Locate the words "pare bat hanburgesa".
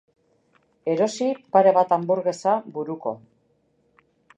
1.57-2.59